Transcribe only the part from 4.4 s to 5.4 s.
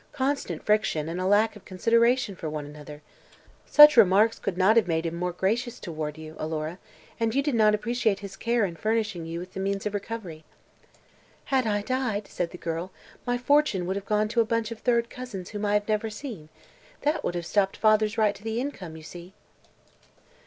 not have made him more